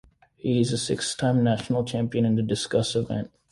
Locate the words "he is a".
0.35-0.79